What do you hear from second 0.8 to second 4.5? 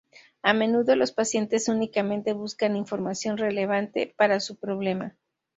los pacientes únicamente buscan información relevante para